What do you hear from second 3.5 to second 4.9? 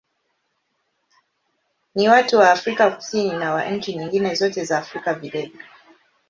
wa nchi nyingine zote za